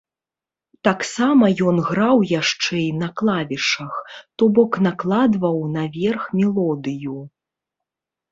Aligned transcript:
Таксама 0.87 1.49
ён 1.71 1.75
граў 1.89 2.17
яшчэ 2.29 2.79
і 2.85 2.87
на 3.01 3.09
клавішах, 3.21 3.93
то 4.37 4.43
бок 4.59 4.71
накладваў 4.87 5.57
наверх 5.77 6.23
мелодыю. 6.39 7.17